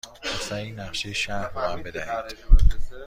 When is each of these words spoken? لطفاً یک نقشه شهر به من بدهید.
لطفاً 0.25 0.59
یک 0.61 0.79
نقشه 0.79 1.13
شهر 1.13 1.47
به 1.49 1.59
من 1.67 1.83
بدهید. 1.83 2.35